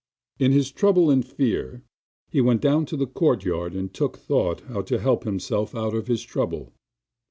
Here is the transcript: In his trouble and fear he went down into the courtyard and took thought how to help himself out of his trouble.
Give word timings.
In 0.39 0.51
his 0.51 0.71
trouble 0.71 1.11
and 1.11 1.23
fear 1.23 1.83
he 2.31 2.41
went 2.41 2.59
down 2.59 2.79
into 2.79 2.97
the 2.97 3.05
courtyard 3.05 3.75
and 3.75 3.93
took 3.93 4.17
thought 4.17 4.61
how 4.61 4.81
to 4.81 4.97
help 4.97 5.25
himself 5.25 5.75
out 5.75 5.93
of 5.93 6.07
his 6.07 6.23
trouble. 6.23 6.73